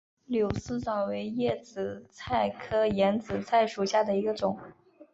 [0.25, 4.57] 柳丝藻为眼子菜科眼子菜属下的一个种。